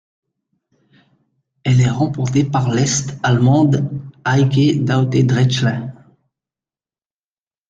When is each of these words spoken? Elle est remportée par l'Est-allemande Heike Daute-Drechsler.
Elle 1.63 1.79
est 1.79 1.87
remportée 1.91 2.43
par 2.43 2.71
l'Est-allemande 2.71 3.87
Heike 4.25 4.83
Daute-Drechsler. 4.83 5.89